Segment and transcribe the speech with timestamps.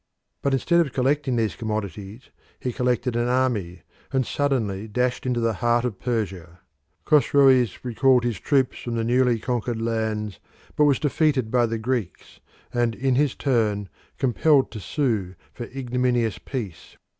[0.41, 5.53] But instead of collecting these commodities he collected an army, and suddenly dashed into the
[5.61, 6.59] heart of Persia.
[7.07, 10.39] Chosroes recalled his troops from the newly conquered lands,
[10.75, 12.39] but was defeated by the Greeks,
[12.73, 16.97] and was in his turn compelled to sue for ignominious peace.